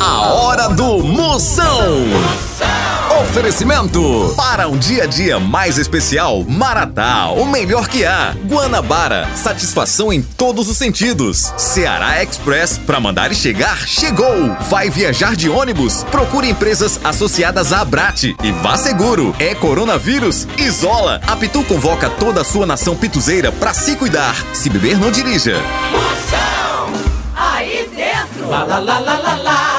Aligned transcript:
A 0.00 0.22
hora 0.32 0.66
do 0.70 1.02
Moção. 1.02 2.06
Oferecimento 3.20 4.32
para 4.34 4.66
um 4.66 4.78
dia 4.78 5.04
a 5.04 5.06
dia 5.06 5.38
mais 5.38 5.76
especial, 5.76 6.42
Maratá, 6.42 7.28
o 7.28 7.44
melhor 7.44 7.86
que 7.86 8.06
há. 8.06 8.34
Guanabara, 8.46 9.28
satisfação 9.36 10.10
em 10.10 10.22
todos 10.22 10.70
os 10.70 10.78
sentidos. 10.78 11.52
Ceará 11.58 12.22
Express, 12.22 12.78
para 12.78 12.98
mandar 12.98 13.30
e 13.30 13.34
chegar, 13.34 13.76
chegou. 13.86 14.56
Vai 14.70 14.88
viajar 14.88 15.36
de 15.36 15.50
ônibus? 15.50 16.02
Procure 16.04 16.48
empresas 16.48 16.98
associadas 17.04 17.70
à 17.70 17.82
Abrate 17.82 18.34
e 18.42 18.52
vá 18.52 18.78
seguro. 18.78 19.36
É 19.38 19.54
coronavírus? 19.54 20.48
Isola. 20.56 21.20
A 21.26 21.36
Pitu 21.36 21.62
convoca 21.64 22.08
toda 22.08 22.40
a 22.40 22.44
sua 22.44 22.64
nação 22.64 22.96
pituzeira 22.96 23.52
para 23.52 23.74
se 23.74 23.94
cuidar. 23.96 24.34
Se 24.54 24.70
beber, 24.70 24.98
não 24.98 25.10
dirija. 25.10 25.56
Moção, 25.92 26.90
aí 27.36 27.86
dentro. 27.94 28.48
Lá, 28.48 28.64
lá, 28.64 28.78
lá, 28.78 28.98
lá, 28.98 29.18
lá. 29.18 29.69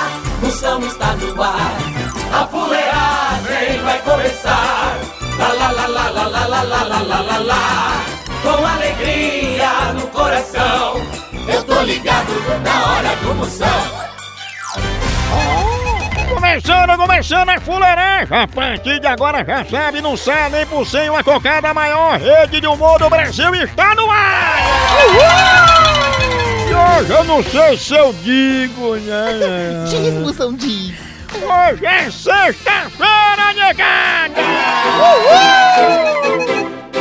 Moção 0.51 0.81
está 0.81 1.13
no 1.13 1.41
ar. 1.41 1.77
A 2.33 2.45
fuleagem 2.45 3.81
vai 3.85 3.97
começar. 3.99 4.97
Lá, 5.39 5.47
lá, 5.47 5.71
lá, 5.71 5.87
lá, 5.87 6.09
lá, 6.09 6.27
lá, 6.27 6.45
lá, 6.45 6.63
lá, 6.63 6.83
lá, 6.83 7.21
lá, 7.21 7.37
lá. 7.37 8.05
Com 8.43 8.67
alegria 8.67 9.93
no 9.93 10.07
coração. 10.07 11.07
Eu 11.47 11.63
tô 11.63 11.81
ligado 11.83 12.33
na 12.65 12.85
hora 12.85 13.15
do 13.15 13.33
Moção. 13.33 14.01
Começando, 16.33 16.97
começando 16.97 17.49
a 17.49 17.61
fuleiragem. 17.61 18.37
A 18.37 18.45
partir 18.45 18.99
de 18.99 19.07
agora 19.07 19.45
já 19.45 19.63
sabe, 19.63 20.01
não 20.01 20.17
sai 20.17 20.49
nem 20.49 20.65
por 20.65 20.85
cem 20.85 21.09
uma 21.09 21.23
cocada 21.23 21.73
maior 21.73 22.19
rede 22.19 22.59
de 22.59 22.67
humor 22.67 22.99
do 22.99 23.09
Brasil 23.09 23.55
está 23.55 23.95
no 23.95 24.11
ar. 24.11 24.57
E 25.15 25.60
hoje 26.73 27.11
eu 27.11 27.23
não 27.23 27.43
sei 27.43 27.77
se 27.77 27.93
eu 27.93 28.13
digo, 28.13 28.95
né? 28.97 29.85
Diz, 29.89 30.13
moção, 30.13 30.53
diz. 30.53 30.93
Hoje 31.33 31.85
é 31.85 32.11
sexta-feira, 32.11 33.53
negada! 33.55 34.41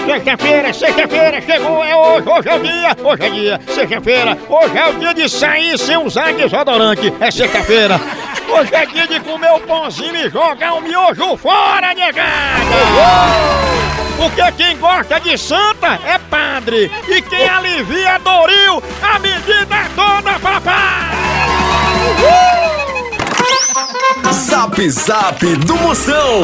Sexta-feira, 0.06 0.72
sexta-feira, 0.72 1.40
chegou, 1.42 1.84
é 1.84 1.94
hoje, 1.96 2.28
hoje 2.28 2.48
é 2.48 2.54
o 2.54 2.60
dia, 2.60 2.96
hoje 3.04 3.22
é 3.22 3.30
dia, 3.30 3.60
sexta-feira, 3.68 4.38
hoje 4.48 4.78
é 4.78 4.86
o 4.88 4.98
dia 4.98 5.14
de 5.14 5.28
sair 5.28 5.78
sem 5.78 5.96
usar 5.96 6.32
desodorante, 6.32 7.12
é 7.20 7.30
sexta-feira. 7.30 8.00
Hoje 8.48 8.74
é 8.74 8.86
dia 8.86 9.06
de 9.06 9.20
comer 9.20 9.52
o 9.52 9.60
pãozinho 9.60 10.16
e 10.16 10.30
jogar 10.30 10.74
o 10.74 10.80
miojo 10.80 11.36
fora, 11.36 11.94
negada! 11.94 13.79
Porque 14.20 14.52
quem 14.52 14.76
gosta 14.76 15.18
de 15.18 15.38
santa 15.38 15.98
é 16.04 16.18
padre, 16.18 16.90
e 17.08 17.22
quem 17.22 17.48
alivia 17.48 18.18
Doril, 18.18 18.82
a 19.00 19.18
medida 19.18 19.74
é 19.74 19.88
toda, 19.96 20.38
papai! 20.38 21.10
Zap 24.30 24.90
Zap 24.90 25.56
do 25.64 25.74
Moção. 25.76 26.42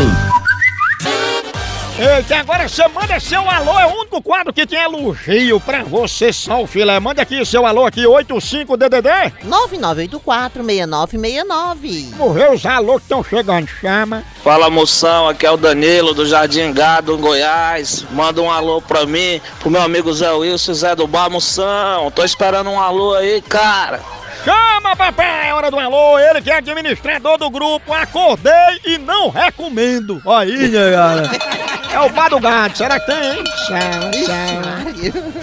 Eita, 1.98 2.36
agora 2.36 2.68
você 2.68 2.86
manda 2.88 3.18
seu 3.18 3.40
alô, 3.48 3.80
é 3.80 3.86
o 3.86 4.00
único 4.00 4.20
quadro 4.20 4.52
que 4.52 4.66
tem 4.66 4.78
elogio 4.78 5.58
pra 5.58 5.82
você, 5.82 6.30
só 6.30 6.62
o 6.62 6.66
filé. 6.66 7.00
Manda 7.00 7.22
aqui 7.22 7.42
seu 7.46 7.64
alô 7.64 7.86
aqui, 7.86 8.04
85DDD. 8.04 9.32
9984-6969. 9.42 12.14
Morreu 12.16 12.52
os 12.52 12.66
alô 12.66 12.96
que 12.96 13.04
estão 13.04 13.24
chegando, 13.24 13.66
chama. 13.66 14.22
Fala 14.44 14.68
moção, 14.68 15.26
aqui 15.26 15.46
é 15.46 15.50
o 15.50 15.56
Danilo 15.56 16.12
do 16.12 16.26
Jardim 16.26 16.70
Gado, 16.70 17.16
Goiás. 17.16 18.04
Manda 18.10 18.42
um 18.42 18.50
alô 18.50 18.82
pra 18.82 19.06
mim, 19.06 19.40
pro 19.60 19.70
meu 19.70 19.80
amigo 19.80 20.12
Zé 20.12 20.30
Wilson, 20.30 20.74
Zé 20.74 20.94
do 20.94 21.06
Bar 21.06 21.30
Moção. 21.30 22.10
Tô 22.10 22.22
esperando 22.22 22.68
um 22.68 22.78
alô 22.78 23.14
aí, 23.14 23.40
cara. 23.40 24.02
Chama, 24.44 24.94
papai, 24.94 25.48
é 25.48 25.54
hora 25.54 25.70
do 25.70 25.78
alô. 25.78 26.18
Ele 26.18 26.42
que 26.42 26.50
é 26.50 26.56
administrador 26.58 27.38
do 27.38 27.48
grupo. 27.50 27.90
Acordei 27.92 28.52
e 28.84 28.98
não 28.98 29.30
recomendo. 29.30 30.22
Aí, 30.26 30.68
negada. 30.68 31.30
É 31.96 32.00
o 32.00 32.10
bar 32.10 32.28
do 32.28 32.38
gato, 32.38 32.76
será 32.76 33.00
que 33.00 33.06
tem, 33.06 33.38
hein? 33.38 33.44
Chama, 33.66 34.12
chama. 34.12 34.84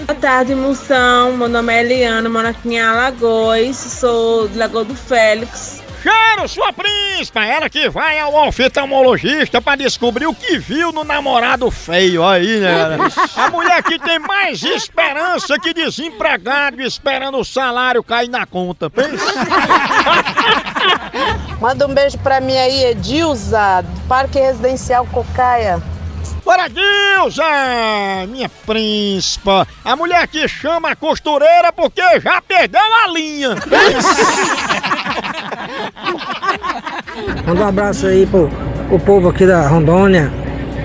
Boa 0.06 0.20
tarde, 0.22 0.54
Moção. 0.54 1.36
Meu 1.36 1.50
nome 1.50 1.74
é 1.74 1.82
Eliana, 1.82 2.30
moro 2.30 2.48
aqui 2.48 2.76
em 2.76 2.80
Alagoas. 2.80 3.76
Sou 3.76 4.48
do 4.48 4.60
Lagoa 4.60 4.84
do 4.84 4.94
Félix. 4.94 5.82
Cheiro, 6.04 6.48
sua 6.48 6.72
príncipa! 6.72 7.44
Ela 7.44 7.68
que 7.72 7.90
vai 7.90 8.20
ao 8.20 8.36
oftalmologista 8.36 9.60
pra 9.60 9.76
descobrir 9.76 10.28
o 10.28 10.36
que 10.36 10.60
viu 10.60 10.92
no 10.92 11.04
namorado 11.04 11.72
feio. 11.72 12.24
Aí, 12.24 12.60
né? 12.60 13.00
A 13.36 13.50
mulher 13.50 13.82
que 13.82 13.98
tem 13.98 14.20
mais 14.20 14.62
esperança 14.62 15.58
que 15.58 15.74
desempregado 15.74 16.84
esperando 16.84 17.40
o 17.40 17.44
salário 17.44 18.04
cair 18.04 18.30
na 18.30 18.46
conta. 18.46 18.92
Pensa? 18.92 19.26
Manda 21.60 21.88
um 21.88 21.94
beijo 21.96 22.20
pra 22.20 22.40
mim 22.40 22.56
aí, 22.56 22.84
Edilza, 22.92 23.82
do 23.82 24.02
Parque 24.02 24.38
Residencial 24.38 25.08
Cocaia. 25.08 25.82
Bora, 26.44 26.68
Dilza! 26.68 27.44
Minha 28.30 28.50
príncipa! 28.66 29.68
A 29.84 29.96
mulher 29.96 30.28
que 30.28 30.48
chama 30.48 30.90
a 30.92 30.96
costureira 30.96 31.72
porque 31.72 32.02
já 32.20 32.42
perdeu 32.42 32.82
a 32.82 33.08
linha! 33.12 33.56
Manda 37.46 37.64
um 37.64 37.68
abraço 37.68 38.08
aí 38.08 38.26
pro, 38.26 38.50
pro 38.88 39.00
povo 39.00 39.30
aqui 39.30 39.46
da 39.46 39.68
Rondônia. 39.68 40.32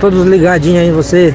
Todos 0.00 0.26
ligadinhos 0.26 0.81
aí 0.81 0.88
em 0.88 0.93
você. 0.93 1.34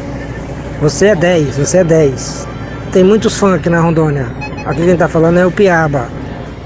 Você 0.82 1.08
é 1.08 1.16
10, 1.16 1.58
você 1.58 1.78
é 1.80 1.84
10. 1.84 2.48
Tem 2.92 3.04
muitos 3.04 3.38
fãs 3.38 3.56
aqui 3.56 3.70
na 3.70 3.82
Rondônia. 3.82 4.28
Aqui 4.66 4.86
quem 4.86 4.96
tá 4.96 5.08
falando 5.08 5.40
é 5.40 5.46
o 5.46 5.52
Piaba. 5.52 6.08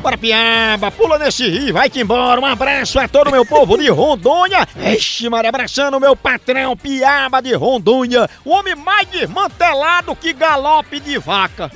Bora, 0.08 0.18
piaba! 0.18 0.90
Pula 0.90 1.20
nesse 1.20 1.46
rio, 1.50 1.74
vai 1.74 1.90
que 1.90 2.00
embora! 2.00 2.40
Um 2.40 2.46
abraço 2.46 2.98
a 2.98 3.10
todo 3.10 3.28
o 3.28 3.32
meu 3.32 3.46
povo 3.46 3.78
de 3.78 3.90
Rondônia! 3.90 4.66
Ixi, 4.96 5.28
Maria, 5.28 5.50
abraçando 5.50 5.98
o 5.98 6.00
meu 6.00 6.16
patrão 6.16 6.78
Piaba 6.78 7.42
de 7.42 7.54
Rondônia! 7.54 8.30
O 8.46 8.52
homem 8.52 8.74
mais 8.74 9.06
desmantelado 9.10 10.16
que 10.16 10.32
galope 10.32 11.02
de 11.02 11.18
vaca! 11.18 11.70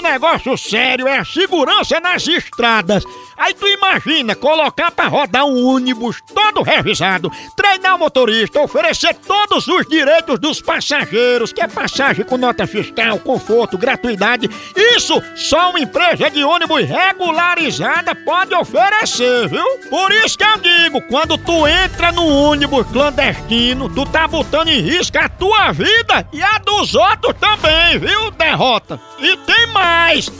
negócio 0.06 0.58
sério, 0.58 1.08
é 1.08 1.18
a 1.18 1.26
segurança 1.26 2.00
nas 2.00 2.28
estradas. 2.28 3.04
Aí 3.38 3.54
tu 3.54 3.68
imagina 3.68 4.34
colocar 4.34 4.92
pra 4.92 5.08
rodar 5.08 5.46
um 5.46 5.68
ônibus 5.68 6.22
todo 6.34 6.62
revisado, 6.62 7.30
treinar 7.56 7.96
o 7.96 8.00
motorista, 8.00 8.62
oferecer 8.62 9.14
todos 9.16 9.68
os 9.68 9.86
direitos 9.88 10.40
dos 10.40 10.62
passageiros, 10.62 11.52
que 11.52 11.62
é 11.62 11.68
passagem 11.68 12.24
com 12.24 12.38
nota 12.38 12.66
fiscal, 12.66 13.20
conforto, 13.20 13.78
gratuidade. 13.78 14.50
Isso 14.76 15.22
só 15.36 15.72
uma 15.72 15.80
empresa 15.80 16.30
de 16.30 16.44
ônibus 16.46 16.86
regularizada 16.86 18.16
pode 18.16 18.56
oferecer, 18.56 19.50
viu? 19.50 19.66
Por 19.90 20.12
isso 20.14 20.38
que 20.38 20.44
eu 20.44 20.58
digo, 20.58 21.02
quando 21.10 21.38
tu 21.38 21.68
entra 21.68 22.14
no 22.14 22.26
ônibus 22.26 22.88
clandestino, 22.88 23.90
tu 23.90 24.06
tá 24.06 24.28
botando 24.28 24.70
em 24.70 24.80
risco 24.80 25.18
a 25.18 25.28
tua 25.28 25.74
vida 25.74 26.26
e 26.32 26.42
a 26.42 26.58
dos 26.60 26.96
outros 26.96 27.36
também, 27.38 28.00
viu, 28.00 28.32
derrota? 28.32 29.00
E 29.20 29.36
tem 29.38 29.68
mais! 29.68 29.95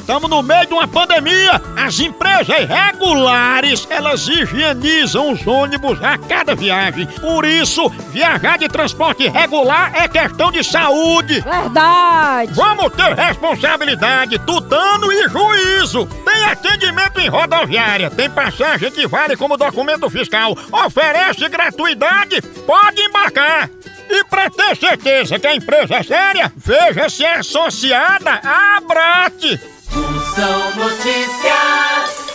Estamos 0.06 0.30
no 0.30 0.42
meio 0.42 0.68
de 0.68 0.74
uma 0.74 0.88
pandemia, 0.88 1.62
as 1.76 2.00
empresas 2.00 2.48
regulares, 2.48 3.86
elas 3.90 4.28
higienizam 4.28 5.32
os 5.32 5.46
ônibus 5.46 6.02
a 6.02 6.18
cada 6.18 6.56
viagem. 6.56 7.06
Por 7.06 7.44
isso, 7.44 7.90
viajar 8.12 8.58
de 8.58 8.68
transporte 8.68 9.28
regular 9.28 9.92
é 9.96 10.08
questão 10.08 10.52
de 10.52 10.64
saúde. 10.64 11.42
Verdade! 11.42 12.54
Vamos 12.54 12.94
ter 12.94 13.14
responsabilidade, 13.16 14.40
tutano 14.40 15.12
e 15.12 15.28
juízo. 15.28 16.06
Tem 16.24 16.46
atendimento 16.46 17.20
em 17.20 17.28
rodoviária, 17.28 18.10
tem 18.10 18.30
passagem 18.30 18.92
que 18.92 19.08
vale 19.08 19.36
como 19.36 19.58
documento 19.58 20.10
fiscal, 20.10 20.58
oferece 20.72 21.50
gratuidade, 21.50 22.42
pode 22.66 23.02
embarcar. 23.02 23.70
E 24.10 24.24
pra 24.26 24.50
ter 24.50 24.76
certeza 24.78 25.40
que 25.40 25.48
a 25.48 25.56
empresa 25.56 25.96
é 25.96 26.04
séria, 26.04 26.52
veja 26.56 27.10
se 27.10 27.24
é 27.24 27.38
associada 27.38 28.40
à 28.44 28.78
Abrate. 28.78 29.60
Moção 29.92 30.76
Notícias. 30.76 32.26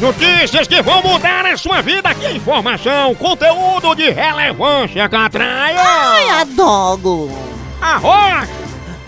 Notícias 0.00 0.66
que 0.66 0.80
vão 0.82 1.02
mudar 1.02 1.44
a 1.46 1.56
sua 1.56 1.82
vida. 1.82 2.08
Aqui 2.08 2.24
é 2.26 2.32
informação, 2.32 3.14
conteúdo 3.14 3.94
de 3.94 4.10
relevância, 4.10 5.08
Catraia. 5.08 5.78
Ai, 5.78 6.28
adoro. 6.40 7.30
Arroz. 7.80 8.48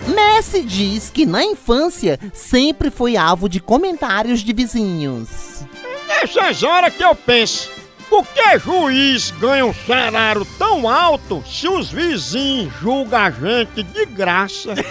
Messi 0.07 0.63
diz 0.63 1.11
que 1.11 1.25
na 1.25 1.45
infância 1.45 2.19
sempre 2.33 2.91
foi 2.91 3.17
alvo 3.17 3.49
de 3.49 3.61
comentários 3.61 4.41
de 4.41 4.53
vizinhos. 4.53 5.65
Nessas 6.09 6.63
horas 6.63 6.95
que 6.95 7.05
eu 7.05 7.15
penso, 7.15 7.71
por 8.13 8.27
que 8.27 8.59
juiz 8.59 9.31
ganha 9.41 9.65
um 9.65 9.73
salário 9.73 10.45
tão 10.59 10.87
alto 10.87 11.43
se 11.47 11.67
os 11.67 11.91
vizinhos 11.91 12.71
julgam 12.79 13.19
a 13.19 13.31
gente 13.31 13.83
de 13.83 14.05
graça? 14.05 14.75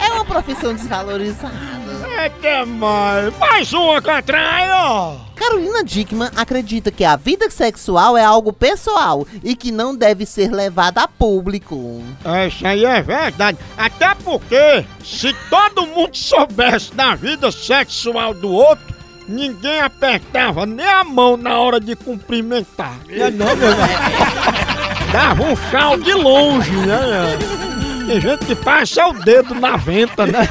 É 0.00 0.12
uma 0.12 0.24
profissão 0.24 0.72
desvalorizada. 0.72 1.52
É 2.16 2.30
que 2.30 2.64
mais. 2.64 3.36
Mais 3.38 3.72
uma, 3.72 4.00
Catraia. 4.00 5.16
Carolina 5.34 5.84
Dickman 5.84 6.30
acredita 6.34 6.90
que 6.90 7.04
a 7.04 7.16
vida 7.16 7.50
sexual 7.50 8.16
é 8.16 8.24
algo 8.24 8.52
pessoal 8.52 9.26
e 9.42 9.54
que 9.54 9.70
não 9.70 9.94
deve 9.94 10.24
ser 10.24 10.50
levada 10.50 11.02
a 11.02 11.08
público. 11.08 12.02
É, 12.24 12.48
isso 12.48 12.66
aí 12.66 12.84
é 12.84 13.02
verdade. 13.02 13.58
Até 13.76 14.14
porque, 14.14 14.84
se 15.04 15.34
todo 15.50 15.86
mundo 15.86 16.16
soubesse 16.16 16.92
da 16.94 17.14
vida 17.14 17.50
sexual 17.52 18.32
do 18.32 18.50
outro, 18.50 18.97
ninguém 19.28 19.80
apertava 19.80 20.64
nem 20.64 20.86
a 20.86 21.04
mão 21.04 21.36
na 21.36 21.58
hora 21.58 21.78
de 21.78 21.94
cumprimentar. 21.94 22.96
Não 23.08 23.26
é 23.26 23.30
não, 23.30 23.56
meu 23.56 23.68
irmão? 23.68 23.88
Dava 25.12 25.42
um 25.44 25.56
chau 25.70 25.98
de 25.98 26.12
longe, 26.12 26.72
né? 26.72 27.38
Tem 28.06 28.20
gente 28.20 28.44
que 28.46 28.54
passa 28.54 29.06
o 29.06 29.12
dedo 29.12 29.54
na 29.54 29.76
venta, 29.76 30.26
né? 30.26 30.48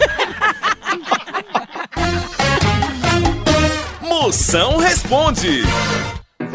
Moção 4.02 4.78
responde. 4.78 5.64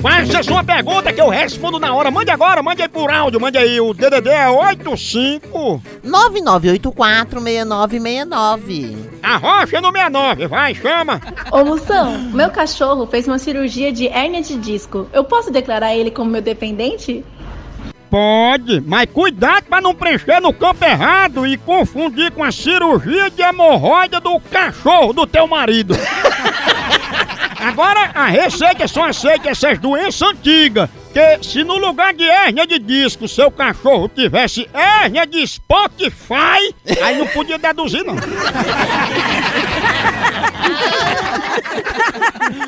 Faça 0.03 0.43
sua 0.43 0.65
pergunta 0.65 1.13
que 1.13 1.21
eu 1.21 1.29
respondo 1.29 1.79
na 1.79 1.95
hora. 1.95 2.11
Mande 2.11 2.33
agora, 2.33 2.61
mande 2.61 2.83
aí 2.83 2.89
por 2.89 3.09
áudio, 3.09 3.41
mande 3.41 3.57
aí. 3.57 3.81
O 3.81 3.95
DDD 3.95 4.31
é 4.31 4.51
85 4.51 5.81
99846969. 6.05 8.97
A 9.23 9.37
Rocha 9.37 9.81
no 9.81 9.93
69. 9.93 10.49
Vai, 10.49 10.75
chama. 10.75 11.21
Ô 11.53 11.65
Moção, 11.65 12.19
meu 12.33 12.51
cachorro 12.51 13.07
fez 13.07 13.29
uma 13.29 13.39
cirurgia 13.39 13.93
de 13.93 14.09
hérnia 14.09 14.43
de 14.43 14.57
disco. 14.57 15.07
Eu 15.13 15.23
posso 15.23 15.53
declarar 15.53 15.95
ele 15.95 16.11
como 16.11 16.33
meu 16.33 16.43
dependente? 16.43 17.25
Pode, 18.11 18.81
mas 18.81 19.09
cuidado 19.11 19.67
pra 19.67 19.81
não 19.81 19.95
preencher 19.95 20.41
no 20.41 20.53
campo 20.53 20.85
errado 20.85 21.47
e 21.47 21.57
confundir 21.57 22.31
com 22.33 22.43
a 22.45 22.53
cirurgia 22.53 23.31
de 23.31 23.41
hemorroida 23.41 24.21
do 24.21 24.39
cachorro 24.39 25.13
do 25.13 25.27
teu 25.27 25.47
marido. 25.47 25.95
Agora, 27.63 28.11
a 28.15 28.27
receita 28.27 28.89
só 28.89 29.09
aceita 29.09 29.51
essas 29.51 29.79
doenças 29.79 30.21
antigas. 30.23 30.91
Que 31.13 31.39
se 31.43 31.63
no 31.63 31.77
lugar 31.77 32.15
de 32.15 32.29
hérnia 32.29 32.67
de 32.67 32.79
disco 32.79 33.29
seu 33.29 33.51
cachorro 33.51 34.09
tivesse 34.09 34.69
hérnia 34.73 35.27
de 35.27 35.47
Spotify, 35.47 36.75
aí 37.03 37.19
não 37.19 37.27
podia 37.29 37.59
deduzir, 37.59 38.03
não. 38.03 38.15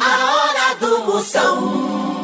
A 0.00 0.34
hora 0.34 0.74
do 0.80 1.04
Moção. 1.06 2.23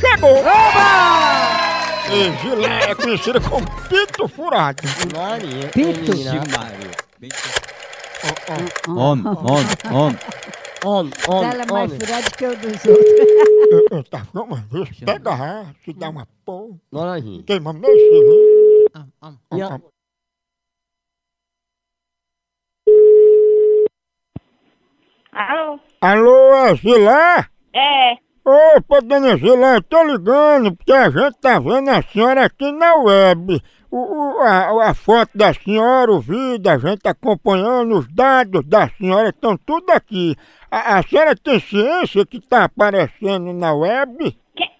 chegou! 0.00 0.38
Oba! 0.38 1.66
E 2.12 2.30
Gilé 2.40 2.90
é 2.90 2.94
conhecida 2.94 3.40
como 3.40 3.66
Pito 3.88 4.28
Furado. 4.28 4.82
Pito. 5.72 6.12
Homem, 8.88 9.26
homem, 9.26 9.66
homem. 9.92 10.18
Homem, 10.84 11.12
Ela 11.50 11.62
é 11.62 11.66
mais 11.72 11.92
furada 11.92 12.30
que 12.30 12.46
o 12.46 12.56
dos 12.56 12.84
Eu, 12.84 13.86
eu 13.90 14.04
tá 14.04 14.24
não, 14.32 14.46
mas 14.46 14.60
deixa, 14.66 15.04
pega 15.04 15.30
a 15.32 15.64
se 15.84 15.92
dá 15.92 16.10
uma 16.10 16.28
porra. 16.44 16.76
Laranjinha. 16.92 17.42
Queima 17.42 17.72
mexe, 17.72 18.20
né? 18.20 19.06
E 19.56 19.62
a- 19.62 19.80
Alô? 25.32 25.80
Alô, 26.00 26.54
é 26.54 26.76
Gilé? 26.76 27.46
É. 27.74 28.25
Opa, 28.48 29.00
dona 29.00 29.36
Gilé, 29.36 29.74
eu 29.74 29.82
tô 29.82 30.04
ligando 30.04 30.76
porque 30.76 30.92
a 30.92 31.10
gente 31.10 31.36
tá 31.40 31.58
vendo 31.58 31.88
a 31.88 32.00
senhora 32.00 32.44
aqui 32.44 32.70
na 32.70 32.94
web. 32.94 33.60
O, 33.90 34.38
a, 34.40 34.90
a 34.90 34.94
foto 34.94 35.36
da 35.36 35.52
senhora, 35.52 36.12
o 36.12 36.20
vídeo, 36.20 36.70
a 36.70 36.78
gente 36.78 37.00
tá 37.00 37.10
acompanhando, 37.10 37.98
os 37.98 38.06
dados 38.06 38.64
da 38.64 38.88
senhora 38.90 39.30
estão 39.30 39.56
tudo 39.56 39.90
aqui. 39.90 40.36
A, 40.70 40.98
a 40.98 41.02
senhora 41.02 41.34
tem 41.34 41.58
ciência 41.58 42.24
que 42.24 42.40
tá 42.40 42.62
aparecendo 42.62 43.52
na 43.52 43.74
web? 43.74 44.38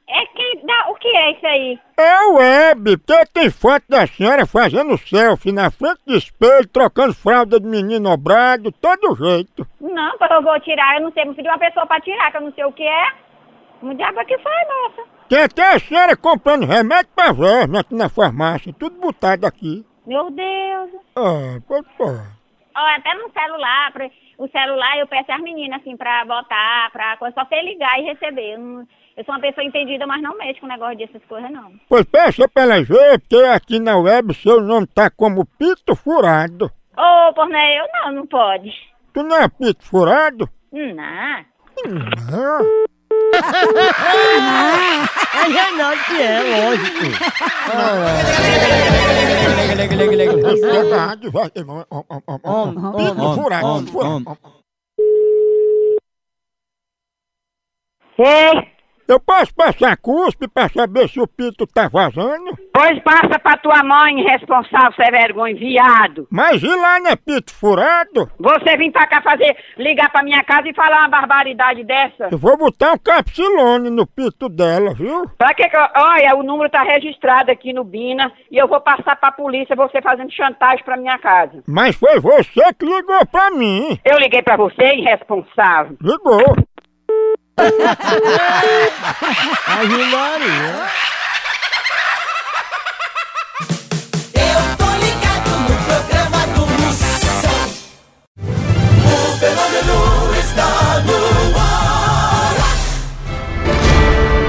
É 0.09 0.27
quem 0.27 0.65
dá. 0.65 0.89
O 0.89 0.95
que 0.95 1.09
é 1.09 1.33
isso 1.33 1.47
aí? 1.47 1.79
É 1.99 2.25
web, 2.27 2.97
porque 2.99 3.27
tem 3.35 3.51
foto 3.51 3.83
da 3.89 4.07
senhora 4.07 4.47
fazendo 4.47 4.97
selfie 4.97 5.51
na 5.51 5.73
frente 5.73 5.99
do 6.07 6.15
espelho, 6.15 6.69
trocando 6.69 7.13
fralda 7.13 7.59
de 7.59 7.67
menino 7.67 8.13
obrado, 8.13 8.71
todo 8.71 9.17
jeito. 9.17 9.67
Não, 9.81 10.13
eu 10.31 10.43
vou 10.43 10.61
tirar, 10.61 10.99
eu 10.99 11.03
não 11.03 11.13
sei. 11.13 11.25
Me 11.25 11.35
pedir 11.35 11.49
uma 11.49 11.59
pessoa 11.59 11.85
pra 11.85 12.01
tirar, 12.01 12.31
que 12.31 12.37
eu 12.37 12.43
não 12.43 12.53
sei 12.53 12.65
o 12.65 12.73
que 12.73 12.85
é. 12.85 13.26
O 13.83 13.95
diabo 13.95 14.21
é 14.21 14.25
que 14.25 14.39
foi, 14.39 14.53
moça. 14.53 15.03
Tem 15.29 15.43
até 15.43 15.75
a 15.75 15.79
senhora 15.79 16.17
comprando 16.17 16.67
remédio 16.67 17.11
pra 17.15 17.33
verme 17.33 17.79
aqui 17.79 17.95
na 17.95 18.09
farmácia, 18.09 18.73
tudo 18.79 18.99
botado 19.01 19.47
aqui. 19.47 19.85
Meu 20.07 20.31
Deus. 20.31 20.91
Ah, 21.17 21.61
pô, 21.67 21.83
pô. 21.99 22.05
Ó, 22.77 22.87
até 22.97 23.15
no 23.15 23.31
celular, 23.33 23.93
pra- 23.93 24.11
o 24.39 24.49
celular 24.49 24.99
eu 24.99 25.07
peço 25.07 25.33
às 25.33 25.41
meninas, 25.41 25.81
assim, 25.81 25.97
pra 25.97 26.25
botar, 26.25 26.91
pra 26.93 27.17
coisa, 27.17 27.35
só 27.35 27.45
você 27.45 27.61
ligar 27.63 27.99
e 27.99 28.05
receber. 28.05 28.55
Eu, 28.55 28.59
não- 28.61 28.87
eu 29.17 29.25
sou 29.25 29.35
uma 29.35 29.41
pessoa 29.41 29.65
entendida, 29.65 30.07
mas 30.07 30.23
não 30.23 30.37
mexo 30.37 30.61
com 30.61 30.67
negócio 30.67 30.99
dessas 30.99 31.23
coisas, 31.25 31.51
não. 31.51 31.73
Pois 31.89 32.05
peça 32.05 32.47
pra 32.49 32.63
ela 32.65 32.83
ver, 32.85 33.19
porque 33.21 33.37
aqui 33.47 33.81
na 33.81 33.97
web 33.99 34.33
seu 34.35 34.61
nome 34.61 34.87
tá 34.87 35.11
como 35.11 35.45
Pito 35.59 35.97
Furado. 35.97 36.71
Ô, 36.97 37.33
Porné, 37.35 37.79
eu 37.81 37.87
não, 37.95 38.13
não 38.13 38.27
pode. 38.27 38.71
Tu 39.13 39.23
não 39.23 39.37
é 39.37 39.49
Pito 39.49 39.85
Furado? 39.85 40.49
Não. 40.73 41.45
Não. 42.31 42.87
É 45.37 45.49
Renato 45.49 46.05
que 46.07 46.23
é, 46.23 46.65
lógico. 46.65 47.05
Vai. 51.33 51.51
Furado, 53.35 53.87
Furado. 53.93 54.39
Ei, 58.19 58.76
Eu 59.09 59.21
posso 59.21 59.55
passar 59.55 59.97
cuspe 59.97 60.49
pra 60.49 60.69
saber 60.69 61.09
se 61.09 61.21
o 61.21 61.27
Pito 61.27 61.67
tá 61.67 61.89
vazando? 61.89 62.57
pois 62.77 62.99
passa 63.03 63.39
pra 63.39 63.57
tua 63.57 63.83
mãe, 63.83 64.23
responsável, 64.23 64.93
sem 64.93 65.11
vergonha, 65.11 65.55
viado. 65.57 66.27
Mas 66.31 66.63
e 66.63 66.67
lá 66.67 67.01
não 67.01 67.11
é 67.11 67.17
Pito 67.17 67.55
Furado? 67.55 68.31
Você 68.39 68.77
vir 68.77 68.93
pra 68.93 69.07
cá 69.07 69.23
fazer, 69.23 69.57
ligar 69.79 70.11
pra 70.11 70.23
minha 70.23 70.43
casa 70.45 70.69
e 70.69 70.75
falar 70.75 70.99
uma 70.99 71.09
barbaridade 71.09 71.83
dessa? 71.85 72.29
Eu 72.31 72.37
vou 72.37 72.57
botar 72.59 72.93
um 72.93 72.99
capsilone 72.99 73.89
no 73.89 74.07
pito 74.07 74.49
dela, 74.49 74.93
viu? 74.93 75.27
Pra 75.39 75.55
que 75.55 75.69
que 75.69 75.77
eu... 75.77 75.87
Olha, 75.97 76.37
o 76.37 76.43
número 76.43 76.69
tá 76.69 76.83
registrado 76.83 77.51
aqui 77.51 77.73
no 77.73 77.83
Bina 77.85 78.31
e 78.51 78.59
eu 78.59 78.69
vou 78.69 78.81
passar 78.81 79.17
pra 79.17 79.33
polícia 79.33 79.75
você 79.75 80.03
fazendo 80.03 80.31
chantagem 80.33 80.85
pra 80.85 80.97
minha 80.97 81.19
casa. 81.19 81.63
Mas 81.67 81.97
foi 81.97 82.21
você 82.21 82.73
que 82.75 82.85
ligou 82.85 83.25
pra 83.27 83.51
mim. 83.51 83.99
Eu 84.05 84.19
liguei 84.19 84.43
pra 84.43 84.57
você, 84.57 84.95
irresponsável. 84.97 85.97
Ligou. 86.03 86.57
Ave 89.67 89.97
Maria. 90.11 90.87
Eu 94.35 94.77
tô 94.77 94.85
ligado 95.03 95.51
no 95.61 95.75
programa 95.87 96.41
do 96.55 96.67
Moção. 96.67 97.59
O 99.05 99.07
fenômeno 99.39 99.99
está 100.39 101.01
no 101.01 101.59
ar. 101.59 102.55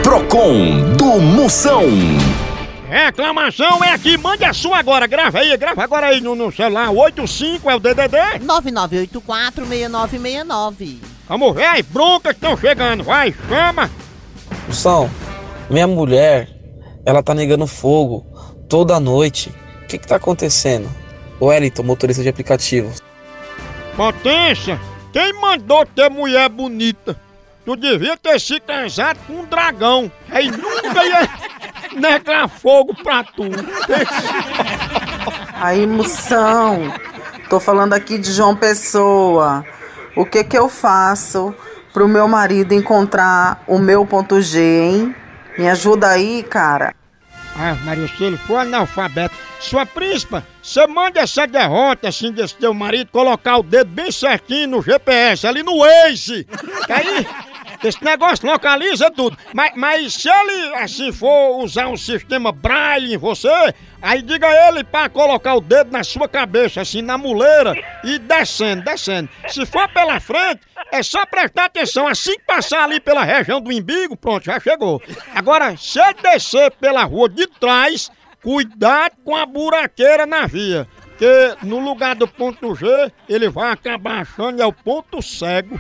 Procon 0.04 0.96
do 0.98 1.20
Moção. 1.22 1.86
Reclamação 2.90 3.82
é 3.84 3.92
aqui, 3.94 4.18
mande 4.18 4.44
a 4.44 4.54
sua 4.54 4.80
agora, 4.80 5.08
grava 5.08 5.40
aí, 5.40 5.56
grava 5.58 5.82
agora 5.84 6.08
aí 6.08 6.20
no, 6.20 6.36
no 6.36 6.52
celular, 6.52 6.90
85 6.90 7.70
é 7.70 7.76
o 7.76 7.80
DDD. 7.80 8.18
99846969. 8.42 11.17
Vamos 11.28 11.54
ver 11.54 11.66
aí, 11.66 11.84
broncas 11.84 12.32
que 12.32 12.38
estão 12.38 12.58
chegando, 12.58 13.04
vai, 13.04 13.36
chama. 13.50 13.90
Moção, 14.66 15.10
minha 15.70 15.86
mulher, 15.86 16.48
ela 17.06 17.22
tá 17.22 17.34
negando 17.34 17.68
fogo 17.68 18.26
toda 18.70 19.00
noite. 19.00 19.54
O 19.84 19.88
que 19.88 19.98
que 19.98 20.08
tá 20.08 20.16
acontecendo? 20.16 20.90
O 21.40 21.48
Wellington, 21.48 21.84
motorista 21.84 22.24
de 22.24 22.30
aplicativo. 22.30 22.92
Potência, 23.96 24.80
quem 25.12 25.34
mandou 25.34 25.86
ter 25.86 26.10
mulher 26.10 26.48
bonita? 26.50 27.18
Tu 27.66 27.76
devia 27.76 28.16
ter 28.16 28.40
se 28.40 28.60
casado 28.62 29.20
com 29.28 29.34
um 29.34 29.46
dragão, 29.46 30.10
aí 30.32 30.50
nunca 30.50 31.06
ia 31.06 31.30
negar 32.00 32.48
fogo 32.48 32.96
pra 33.04 33.26
tu. 33.26 33.44
Aí, 35.56 35.86
moção, 35.86 36.94
tô 37.50 37.60
falando 37.60 37.92
aqui 37.92 38.18
de 38.18 38.32
João 38.32 38.56
Pessoa. 38.56 39.66
O 40.18 40.26
que 40.26 40.44
que 40.44 40.58
eu 40.58 40.68
faço 40.68 41.54
pro 41.94 42.08
meu 42.08 42.28
marido 42.28 42.74
encontrar 42.74 43.64
o 43.68 43.78
meu 43.78 44.04
ponto 44.04 44.42
G, 44.42 44.60
hein? 44.60 45.16
Me 45.60 45.70
ajuda 45.70 46.10
aí, 46.10 46.42
cara. 46.42 46.96
Ah, 47.56 47.76
Maria, 47.86 48.08
se 48.08 48.24
ele 48.24 48.38
for 48.38 48.58
analfabeto, 48.58 49.36
sua 49.60 49.86
príncipa, 49.86 50.44
você 50.62 50.88
manda 50.88 51.20
essa 51.20 51.46
derrota 51.46 52.08
assim 52.10 52.32
desse 52.32 52.56
teu 52.56 52.74
marido 52.74 53.12
colocar 53.12 53.58
o 53.58 53.64
dedo 53.64 53.92
bem 53.92 54.12
certinho 54.12 54.68
no 54.68 54.82
GPS, 54.82 55.46
ali 55.46 55.62
no 55.62 55.78
Waze. 55.78 56.48
Que 56.88 56.94
aí, 56.94 57.28
esse 57.84 58.04
negócio 58.04 58.50
localiza 58.50 59.12
tudo. 59.12 59.38
Mas, 59.54 59.72
mas 59.76 60.14
se 60.14 60.30
ele 60.30 60.76
assim 60.76 61.12
for 61.12 61.64
usar 61.64 61.88
um 61.88 61.98
sistema 61.98 62.52
braille 62.52 63.14
em 63.14 63.18
você, 63.18 63.74
aí 64.02 64.22
diga 64.22 64.48
ele 64.68 64.84
pra 64.84 65.10
colocar 65.10 65.56
o 65.56 65.62
dedo 65.62 65.92
na 65.92 66.04
sua 66.04 66.28
cabeça, 66.28 66.82
assim, 66.82 67.02
na 67.02 67.18
muleira, 67.18 67.76
e 68.04 68.18
descendo, 68.20 68.84
descendo. 68.84 69.30
Se 69.48 69.66
for 69.66 69.88
pela 69.90 70.20
frente, 70.20 70.62
é 70.92 71.04
só 71.04 71.26
prestar 71.26 71.66
atenção. 71.66 72.08
Assim 72.08 72.38
que 72.38 72.46
passar 72.46 72.84
ali 72.84 73.00
pela 73.00 73.24
região 73.24 73.62
do 73.62 73.72
umbigo, 73.72 74.16
pronto, 74.16 74.46
já 74.46 74.60
chegou. 74.60 75.02
Agora, 75.34 75.76
se 75.78 76.00
ele 76.00 76.16
descer 76.22 76.72
pela 76.72 77.04
rua 77.04 77.30
de 77.30 77.48
trás, 77.60 78.10
cuidado 78.42 79.16
com 79.24 79.36
a 79.36 79.46
buraqueira 79.46 80.26
na 80.26 80.46
via. 80.48 80.88
Porque 81.18 81.58
no 81.64 81.80
lugar 81.80 82.16
do 82.16 82.28
ponto 82.28 82.76
G, 82.76 82.86
ele 83.28 83.50
vai 83.50 83.72
acabar 83.72 84.22
achando 84.22 84.62
é 84.62 84.66
o 84.66 84.72
ponto 84.72 85.20
cego. 85.20 85.76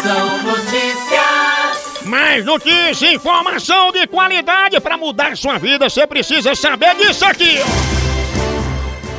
São 0.00 0.42
notícias. 0.44 2.06
Mais 2.06 2.44
notícia, 2.44 3.12
informação 3.12 3.90
de 3.90 4.06
qualidade 4.06 4.78
para 4.78 4.96
mudar 4.96 5.36
sua 5.36 5.58
vida, 5.58 5.90
você 5.90 6.06
precisa 6.06 6.54
saber 6.54 6.94
disso 6.94 7.24
aqui. 7.24 7.58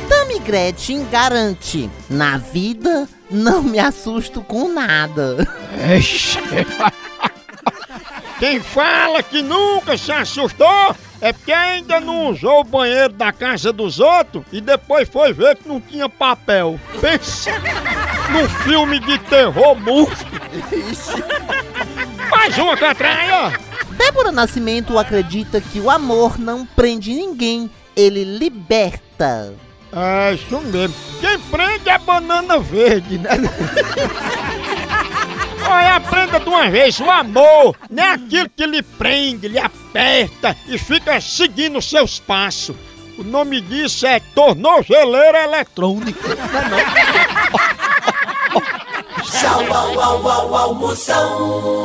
Tami 0.08 0.38
Gretchen 0.38 1.06
garante: 1.10 1.90
na 2.08 2.38
vida 2.38 3.06
não 3.30 3.62
me 3.62 3.78
assusto 3.78 4.40
com 4.40 4.72
nada. 4.72 5.46
Quem 8.42 8.58
fala 8.58 9.22
que 9.22 9.40
nunca 9.40 9.96
se 9.96 10.10
assustou 10.10 10.96
é 11.20 11.32
porque 11.32 11.52
ainda 11.52 12.00
não 12.00 12.26
usou 12.26 12.62
o 12.62 12.64
banheiro 12.64 13.12
da 13.12 13.30
casa 13.30 13.72
dos 13.72 14.00
outros 14.00 14.44
e 14.50 14.60
depois 14.60 15.08
foi 15.08 15.32
ver 15.32 15.54
que 15.54 15.68
não 15.68 15.80
tinha 15.80 16.08
papel. 16.08 16.76
Pensa 17.00 17.52
num 18.32 18.48
filme 18.64 18.98
de 18.98 19.16
terror 19.20 19.76
monstro. 19.76 20.26
Mais 22.32 22.58
uma 22.58 22.76
catraia. 22.76 23.56
Débora 23.92 24.32
Nascimento 24.32 24.98
acredita 24.98 25.60
que 25.60 25.78
o 25.78 25.88
amor 25.88 26.36
não 26.36 26.66
prende 26.66 27.14
ninguém, 27.14 27.70
ele 27.94 28.24
liberta. 28.24 29.54
É 29.92 30.34
isso 30.34 30.60
mesmo. 30.62 30.96
Quem 31.20 31.38
prende 31.38 31.88
é 31.88 31.96
banana 31.96 32.58
verde, 32.58 33.18
né? 33.18 33.30
Olha, 35.68 35.96
aprenda 35.96 36.40
de 36.40 36.48
uma 36.48 36.70
vez, 36.70 36.98
o 37.00 37.10
amor 37.10 37.76
não 37.90 38.02
é 38.02 38.12
aquilo 38.12 38.48
que 38.50 38.66
lhe 38.66 38.82
prende, 38.82 39.48
lhe 39.48 39.58
aperta 39.58 40.56
e 40.66 40.78
fica 40.78 41.20
seguindo 41.20 41.80
seus 41.80 42.18
passos. 42.18 42.76
O 43.18 43.24
nome 43.24 43.60
disso 43.60 44.06
é 44.06 44.20
tornozeleira 44.34 45.44
eletrônica. 45.44 46.36
Tchau, 49.22 49.72
au, 49.72 50.00
au, 50.00 50.28
au, 50.28 50.54
almoção. 50.56 51.82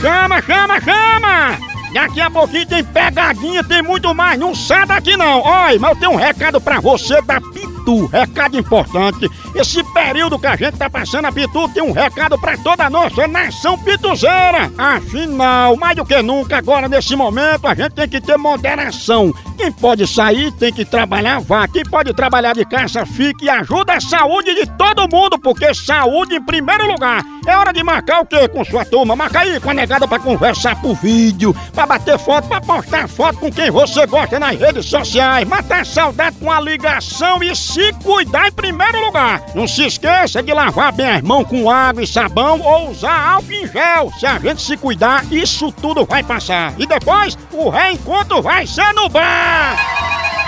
Chama, 0.00 0.42
chama, 0.42 0.80
chama! 0.80 1.58
Daqui 1.92 2.20
a 2.20 2.30
pouquinho 2.30 2.66
tem 2.66 2.82
pegadinha, 2.82 3.62
tem 3.62 3.82
muito 3.82 4.14
mais. 4.14 4.38
Não 4.38 4.54
sai 4.54 4.86
daqui 4.86 5.16
não. 5.16 5.42
Olha, 5.42 5.78
mas 5.78 5.90
eu 5.90 5.96
tenho 5.96 6.12
um 6.12 6.16
recado 6.16 6.60
pra 6.60 6.80
você 6.80 7.20
da 7.22 7.40
Pitu. 7.40 8.06
Recado 8.06 8.58
importante. 8.58 9.30
Esse 9.54 9.84
período 9.92 10.38
que 10.38 10.46
a 10.46 10.56
gente 10.56 10.78
tá 10.78 10.88
passando, 10.88 11.26
a 11.26 11.32
Pitu 11.32 11.68
tem 11.68 11.82
um 11.82 11.92
recado 11.92 12.38
pra 12.38 12.56
toda 12.56 12.84
a 12.84 12.90
nossa 12.90 13.26
nação 13.26 13.76
pituzeira. 13.78 14.72
Afinal, 14.78 15.76
mais 15.76 15.96
do 15.96 16.04
que 16.04 16.22
nunca, 16.22 16.56
agora 16.56 16.88
nesse 16.88 17.14
momento, 17.14 17.66
a 17.66 17.74
gente 17.74 17.92
tem 17.92 18.08
que 18.08 18.20
ter 18.20 18.38
moderação. 18.38 19.34
Quem 19.56 19.70
pode 19.70 20.06
sair 20.06 20.50
tem 20.52 20.72
que 20.72 20.84
trabalhar, 20.84 21.40
vá. 21.40 21.68
Quem 21.68 21.84
pode 21.84 22.12
trabalhar 22.14 22.54
de 22.54 22.64
casa, 22.64 23.06
fique 23.06 23.44
e 23.44 23.50
ajuda 23.50 23.94
a 23.94 24.00
saúde 24.00 24.54
de 24.54 24.66
todo 24.76 25.08
mundo, 25.08 25.38
porque 25.38 25.74
saúde 25.74 26.36
em 26.36 26.42
primeiro 26.42 26.86
lugar. 26.86 27.22
É 27.46 27.56
hora 27.56 27.72
de 27.72 27.82
marcar 27.82 28.20
o 28.20 28.26
quê 28.26 28.48
com 28.48 28.64
sua 28.64 28.84
turma? 28.84 29.16
Marca 29.16 29.40
aí 29.40 29.58
com 29.58 29.70
a 29.70 29.74
negada 29.74 30.06
pra 30.06 30.18
conversar 30.18 30.80
por 30.80 30.94
vídeo, 30.94 31.54
pra 31.72 31.86
bater 31.86 32.18
foto, 32.18 32.46
pra 32.48 32.60
postar 32.60 33.08
foto 33.08 33.38
com 33.38 33.50
quem 33.50 33.70
você 33.70 34.06
gosta 34.06 34.38
nas 34.38 34.58
redes 34.58 34.86
sociais, 34.86 35.46
matar 35.46 35.84
saudade 35.84 36.36
com 36.38 36.50
a 36.50 36.60
ligação 36.60 37.42
e 37.42 37.54
se 37.56 37.92
cuidar 38.04 38.48
em 38.48 38.52
primeiro 38.52 39.00
lugar. 39.04 39.42
Não 39.54 39.66
se 39.66 39.84
esqueça 39.86 40.42
de 40.42 40.52
lavar 40.52 40.92
bem 40.92 41.10
as 41.10 41.22
mãos 41.22 41.46
com 41.48 41.68
água 41.68 42.02
e 42.02 42.06
sabão 42.06 42.60
ou 42.60 42.90
usar 42.90 43.32
álcool 43.34 43.52
em 43.52 43.66
gel. 43.66 44.12
Se 44.18 44.26
a 44.26 44.38
gente 44.38 44.62
se 44.62 44.76
cuidar, 44.76 45.24
isso 45.32 45.72
tudo 45.72 46.04
vai 46.04 46.22
passar. 46.22 46.72
E 46.78 46.86
depois, 46.86 47.36
o 47.52 47.68
reencontro 47.68 48.40
vai 48.40 48.66
ser 48.66 48.92
no 48.94 49.08
bar. 49.08 49.41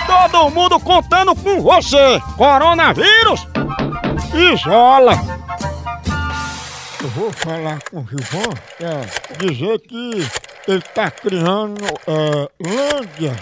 Todo 0.07 0.49
mundo 0.49 0.79
contando 0.79 1.35
com 1.35 1.61
você. 1.61 2.19
Coronavírus, 2.37 3.47
isola. 4.33 5.13
Eu 7.01 7.09
vou 7.09 7.31
falar 7.31 7.79
com 7.89 7.99
o 7.99 8.07
Gilvan, 8.07 8.49
é, 8.81 9.37
dizer 9.37 9.79
que 9.79 10.27
ele 10.67 10.81
tá 10.81 11.11
criando 11.11 11.85
é, 12.07 12.49
lândia 12.59 13.35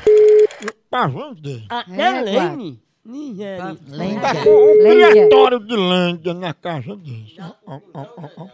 pra 0.89 1.07
vender. 1.07 1.65
Ah, 1.69 1.85
é 1.89 2.21
Lene? 2.21 2.83
Nigéria. 3.05 3.77
Tá 4.21 4.35
com 4.43 4.49
um 4.49 4.77
criatório 4.79 5.59
de 5.59 5.75
lândia 5.75 6.33
na 6.33 6.53
casa 6.53 6.95
dele. 6.95 7.35
Ó, 7.67 7.79
ó, 7.93 8.05
ó, 8.17 8.29
ó. 8.37 8.47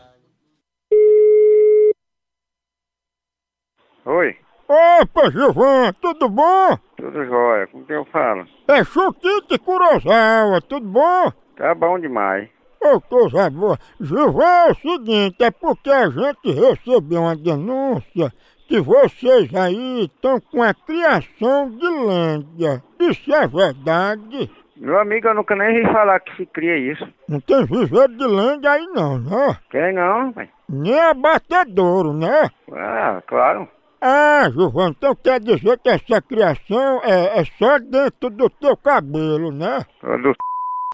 Oi, 4.12 4.38
Opa, 4.71 5.31
Gilvan, 5.31 5.91
tudo 5.99 6.29
bom? 6.29 6.77
tudo 6.95 7.25
jóia. 7.25 7.65
Com 7.67 7.83
quem 7.85 7.95
eu 7.95 8.05
falo? 8.05 8.45
É 8.67 8.83
Chuquite 8.83 9.57
Kurosawa, 9.57 10.61
tudo 10.61 10.85
bom? 10.85 11.31
Tá 11.55 11.73
bom 11.73 11.97
demais. 11.97 12.47
Ô, 12.79 13.01
coisa 13.01 13.49
boa. 13.49 13.79
Gilvan, 13.99 14.43
é 14.43 14.71
o 14.71 14.75
seguinte, 14.75 15.43
é 15.43 15.49
porque 15.49 15.89
a 15.89 16.07
gente 16.09 16.51
recebeu 16.51 17.21
uma 17.21 17.35
denúncia 17.35 18.31
que 18.67 18.79
vocês 18.79 19.51
aí 19.55 20.05
estão 20.05 20.39
com 20.39 20.61
a 20.61 20.71
criação 20.71 21.71
de 21.71 21.89
lândia. 21.89 22.83
Isso 22.99 23.33
é 23.33 23.47
verdade? 23.47 24.51
Meu 24.77 24.99
amigo, 24.99 25.29
eu 25.29 25.33
nunca 25.33 25.55
nem 25.55 25.83
vi 25.83 25.91
falar 25.91 26.19
que 26.19 26.35
se 26.38 26.45
cria 26.45 26.77
isso. 26.77 27.07
Não 27.27 27.39
tem 27.39 27.65
viveiro 27.65 28.15
de 28.15 28.23
lândia 28.23 28.71
aí 28.71 28.85
não, 28.93 29.17
né? 29.17 29.57
Quem 29.71 29.93
não, 29.93 30.31
pai? 30.31 30.47
Nem 30.69 30.99
abatedouro, 30.99 32.13
né? 32.13 32.51
Ah, 32.71 33.19
claro. 33.25 33.67
Ah, 34.01 34.50
Gilvan, 34.51 34.89
então 34.91 35.13
quer 35.15 35.39
dizer 35.39 35.77
que 35.79 35.89
essa 35.89 36.22
criação 36.22 37.01
é, 37.03 37.39
é 37.39 37.44
só 37.58 37.77
dentro 37.79 38.29
do 38.29 38.50
teu 38.50 38.77
cabelo, 38.77 39.51
né? 39.51 39.82
Ô, 40.03 40.18
Do 40.18 40.34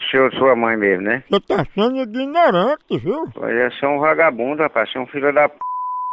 seu, 0.10 0.32
sua 0.34 0.56
mãe 0.56 0.76
mesmo, 0.76 1.04
né? 1.04 1.24
Você 1.30 1.40
tá 1.42 1.66
sendo 1.74 1.98
ignorante, 1.98 2.98
viu? 2.98 3.24
Olha, 3.38 3.70
você 3.70 3.86
é 3.86 3.90
um 3.90 4.00
vagabundo, 4.00 4.64
rapaz. 4.64 4.92
Você 4.92 4.98
é 4.98 5.02
um 5.02 5.08
filho 5.08 5.32
da 5.34 5.48
p. 5.48 5.56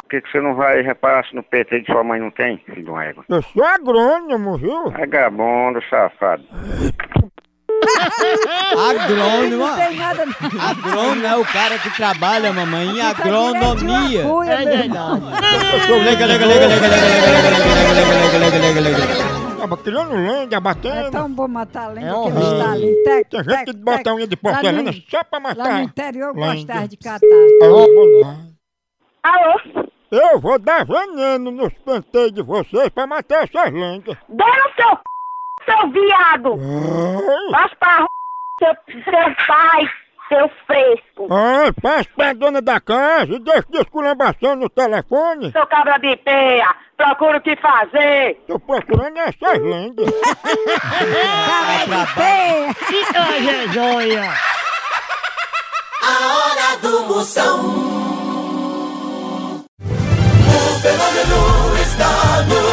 Por 0.02 0.08
que, 0.10 0.20
que 0.20 0.30
você 0.30 0.40
não 0.42 0.54
vai 0.54 0.82
reparar 0.82 1.24
se 1.24 1.34
no 1.34 1.42
PT 1.42 1.80
de 1.80 1.86
sua 1.86 2.04
mãe 2.04 2.20
não 2.20 2.30
tem, 2.30 2.58
filho 2.58 2.84
de 2.84 2.90
uma 2.90 3.02
égua? 3.04 3.24
Eu 3.30 3.40
sou 3.42 3.64
agrônomo, 3.64 4.58
viu? 4.58 4.90
Vagabundo, 4.90 5.80
safado. 5.88 6.44
Agrônomo. 8.90 9.66
Não 9.66 9.76
tem 9.76 9.96
nada 9.96 10.24
Agrônomo 10.60 11.26
é 11.26 11.36
o 11.36 11.44
cara 11.44 11.78
que 11.78 11.90
trabalha, 11.96 12.52
mamãe, 12.52 12.88
em 12.88 13.00
agronomia. 13.00 14.22
É 14.22 14.64
verdade. 14.64 15.22
Lega, 16.04 16.26
lega, 16.26 16.46
lega, 16.46 16.46
lega, 16.46 16.66
lega, 16.66 16.66
lega, 16.66 17.50
lega, 17.50 17.50
lega, 17.90 18.38
lega, 18.38 18.58
lega, 18.58 18.80
lega, 18.80 18.98
lega. 18.98 19.42
Tava 19.58 19.76
criando 19.76 20.14
É 20.16 20.60
batendo. 20.60 21.10
tão 21.12 21.30
bom 21.32 21.46
matar 21.46 21.84
a 21.84 21.88
lenda 21.88 22.08
É 22.08 22.12
que 22.12 22.28
eles 22.30 22.42
estão 22.48 22.72
ali. 22.72 23.02
Tec, 23.04 23.28
Tem 23.30 23.44
gente 23.44 23.64
que 23.66 23.72
bota 23.76 24.02
tec. 24.02 24.12
unha 24.14 24.26
de 24.26 24.36
porcelana 24.36 24.92
só 25.08 25.22
pra 25.24 25.38
Lá 25.38 25.54
no 25.54 25.60
matar. 25.60 25.82
interior 25.82 26.28
eu 26.28 26.34
gostava 26.34 26.88
de 26.88 26.96
catar. 26.96 27.26
Ah. 27.62 28.36
Alô? 29.22 29.86
Eu 30.10 30.40
vou 30.40 30.58
dar 30.58 30.84
veneno 30.84 31.50
nos 31.52 31.72
penteios 31.74 32.32
de 32.32 32.42
vocês 32.42 32.88
pra 32.90 33.06
matar 33.06 33.44
essas 33.44 33.72
lândias. 33.72 34.18
Dê 34.28 34.44
no 34.44 34.74
seu. 34.74 34.98
Seu 35.64 35.90
viado! 35.90 36.56
Vai 37.50 37.68
pra 37.78 37.98
r... 37.98 38.06
seu, 38.58 38.74
seu 39.04 39.46
pai, 39.46 39.90
seu 40.28 40.50
fresco! 40.66 41.28
Ai, 41.30 41.72
passa 41.80 42.08
pra 42.16 42.32
dona 42.32 42.60
da 42.62 42.80
casa 42.80 43.32
e 43.32 43.38
deixa 43.38 43.66
de 43.70 43.78
esculambação 43.78 44.56
no 44.56 44.68
telefone. 44.68 45.52
Seu 45.52 45.66
cabra 45.66 45.98
de 45.98 46.16
peia! 46.16 46.68
Procura 46.96 47.38
o 47.38 47.40
que 47.40 47.56
fazer! 47.56 48.40
Tô 48.46 48.58
procurando 48.60 49.18
essas 49.18 49.58
lândias. 49.58 50.08
Ih, 52.90 53.72
joia. 53.72 54.32
A 56.02 56.12
hora 56.36 56.76
do 56.80 57.04
Moção. 57.06 57.60
O 59.80 60.80
fenômeno 60.80 61.76
está 61.80 62.42
no 62.48 62.68
ar. 62.68 62.71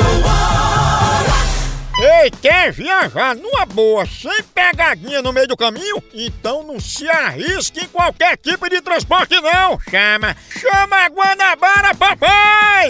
Ei, 2.01 2.32
quer 2.32 2.72
viajar 2.72 3.36
numa 3.36 3.65
boa, 3.65 4.06
sem 4.06 4.41
pegadinha 4.56 5.22
no 5.22 5.34
meio 5.34 5.48
do 5.48 5.58
caminho? 5.58 6.01
Então 6.13 6.63
não 6.63 6.79
se 6.79 7.10
arrisque 7.10 7.82
em 7.82 7.88
qualquer 7.89 8.38
tipo 8.38 8.70
de 8.70 8.82
transporte 8.82 9.38
não. 9.41 9.77
Chama, 9.82 10.34
chama 10.50 10.96
a 10.96 11.10
Guanabara, 11.10 11.94
papai! 11.94 12.88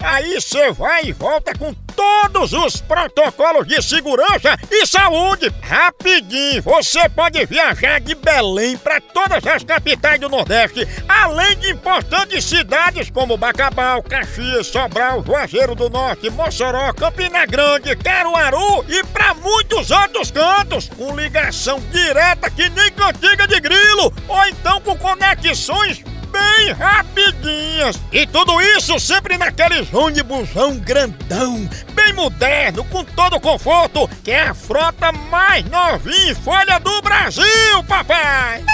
Aí 0.00 0.34
você 0.34 0.70
vai 0.72 1.04
e 1.06 1.12
volta 1.12 1.56
com 1.56 1.72
todos 1.94 2.52
os 2.52 2.80
protocolos 2.80 3.66
de 3.66 3.82
segurança 3.82 4.56
e 4.70 4.86
saúde. 4.86 5.52
Rapidinho, 5.62 6.62
você 6.62 7.08
pode 7.08 7.44
viajar 7.46 8.00
de 8.00 8.14
Belém 8.14 8.76
para 8.76 9.00
todas 9.00 9.46
as 9.46 9.64
capitais 9.64 10.20
do 10.20 10.28
Nordeste, 10.28 10.86
além 11.08 11.56
de 11.58 11.70
importantes 11.70 12.44
cidades 12.44 13.10
como 13.10 13.36
Bacabal, 13.36 14.02
Caxias, 14.02 14.66
Sobral, 14.66 15.24
Juazeiro 15.24 15.74
do 15.74 15.88
Norte, 15.88 16.30
Mossoró, 16.30 16.92
Campina 16.92 17.46
Grande, 17.46 17.96
Caruaru 17.96 18.84
e 18.88 19.04
para 19.06 19.34
muitos 19.34 19.90
outros 19.90 20.30
cantos, 20.30 20.88
com 20.88 21.16
ligação 21.16 21.80
direta 21.90 22.50
que 22.50 22.68
nem 22.70 22.92
cantiga 22.92 23.46
de 23.46 23.60
grilo, 23.60 24.12
ou 24.28 24.46
então 24.46 24.80
com 24.80 24.96
conexões 24.96 26.02
bem 26.32 26.72
rapidinhas. 26.72 28.00
E 28.10 28.26
tudo 28.26 28.60
isso 28.60 28.98
sempre 28.98 29.36
naqueles 29.38 29.92
ônibusão 29.92 30.78
grandão, 30.78 31.68
bem 31.94 32.12
moderno, 32.14 32.84
com 32.84 33.04
todo 33.04 33.36
o 33.36 33.40
conforto, 33.40 34.08
que 34.24 34.30
é 34.30 34.48
a 34.48 34.54
frota 34.54 35.12
mais 35.12 35.64
novinha 35.66 36.32
em 36.32 36.34
folha 36.34 36.80
do 36.80 37.02
Brasil, 37.02 37.84
papai! 37.86 38.64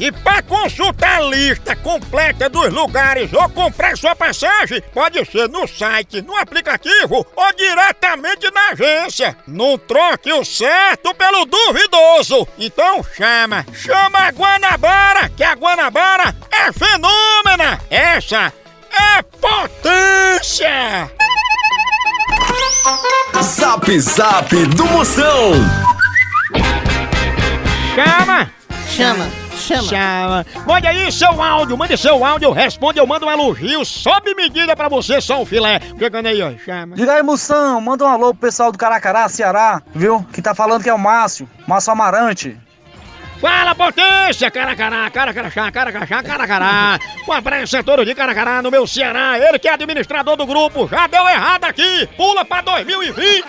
E 0.00 0.12
para 0.12 0.42
consultar 0.42 1.18
a 1.18 1.22
lista 1.22 1.74
completa 1.76 2.48
dos 2.48 2.72
lugares 2.72 3.32
ou 3.32 3.48
comprar 3.48 3.96
sua 3.96 4.14
passagem, 4.14 4.80
pode 4.94 5.24
ser 5.24 5.48
no 5.48 5.66
site, 5.66 6.22
no 6.22 6.36
aplicativo 6.36 7.26
ou 7.34 7.52
diretamente 7.56 8.50
na 8.52 8.68
agência. 8.68 9.36
Não 9.46 9.76
troque 9.76 10.32
o 10.32 10.44
certo 10.44 11.12
pelo 11.14 11.44
duvidoso. 11.44 12.46
Então 12.58 13.04
chama, 13.16 13.66
chama 13.74 14.18
a 14.20 14.30
Guanabara, 14.30 15.28
que 15.30 15.42
a 15.42 15.54
Guanabara 15.54 16.34
é 16.50 16.72
fenômena. 16.72 17.80
Essa 17.90 18.52
é 18.92 19.22
potência. 19.22 21.10
Zap 23.42 24.00
Zap 24.00 24.54
do 24.66 24.84
Moção. 24.86 25.52
Chama! 27.94 28.50
Chama, 28.96 29.30
chama. 29.68 29.82
Chama. 29.88 30.46
Mande 30.66 30.86
aí 30.86 31.12
seu 31.12 31.42
áudio, 31.42 31.76
mande 31.76 31.96
seu 31.96 32.24
áudio, 32.24 32.52
responde, 32.52 32.98
eu 32.98 33.06
mando 33.06 33.26
um 33.26 33.30
elogio, 33.30 33.84
sob 33.84 34.34
medida 34.34 34.74
pra 34.74 34.88
você, 34.88 35.20
só 35.20 35.40
um 35.40 35.46
filé. 35.46 35.80
Chegando 35.98 36.26
aí, 36.26 36.42
ó, 36.42 36.52
chama. 36.64 36.96
Diga 36.96 37.12
aí, 37.12 37.22
moção, 37.22 37.80
manda 37.80 38.04
um 38.04 38.08
alô 38.08 38.34
pro 38.34 38.48
pessoal 38.48 38.72
do 38.72 38.78
Caracará, 38.78 39.28
Ceará, 39.28 39.82
viu? 39.94 40.24
Que 40.32 40.42
tá 40.42 40.54
falando 40.54 40.82
que 40.82 40.88
é 40.88 40.94
o 40.94 40.98
Márcio, 40.98 41.48
Márcio 41.66 41.92
Amarante. 41.92 42.56
Fala, 43.40 43.72
potência! 43.72 44.50
Caracará, 44.50 45.08
caracarachá, 45.10 45.70
caracarachá, 45.70 46.22
caracará. 46.24 46.98
Um 47.26 47.32
abraço 47.32 47.76
a 47.76 47.82
todos 47.84 48.04
de 48.04 48.12
Caracará, 48.12 48.60
no 48.60 48.70
meu 48.70 48.84
Ceará. 48.84 49.38
Ele 49.38 49.60
que 49.60 49.68
é 49.68 49.74
administrador 49.74 50.36
do 50.36 50.44
grupo, 50.44 50.88
já 50.88 51.06
deu 51.06 51.26
errado 51.28 51.64
aqui. 51.64 52.08
Pula 52.16 52.44
pra 52.44 52.62
2020. 52.62 53.44